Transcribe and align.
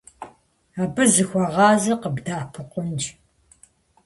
Абы 0.81 1.03
зыхуэгъази 1.13 1.93
къыбдэӀэпыкъунщ. 2.01 3.03